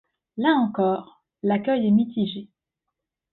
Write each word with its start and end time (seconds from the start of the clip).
Là 0.37 0.55
encore, 0.55 1.21
l'accueil 1.43 1.85
est 1.85 1.91
mitigé. 1.91 2.49